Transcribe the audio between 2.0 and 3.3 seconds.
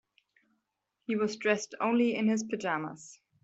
in his pajamas.